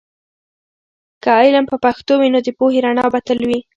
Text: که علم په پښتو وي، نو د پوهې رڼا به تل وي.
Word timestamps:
که 1.23 1.29
علم 1.41 1.65
په 1.71 1.75
پښتو 1.83 2.13
وي، 2.19 2.29
نو 2.33 2.39
د 2.45 2.49
پوهې 2.57 2.79
رڼا 2.85 3.05
به 3.13 3.19
تل 3.27 3.39
وي. 3.49 3.59